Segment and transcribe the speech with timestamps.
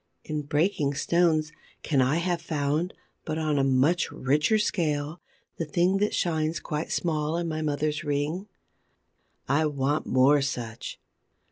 [0.23, 1.51] In breaking stones,
[1.83, 5.21] can I have found, but on a much richer scale,
[5.57, 8.47] the thing that shines quite small in my mother's ring?
[9.47, 10.99] I want more such.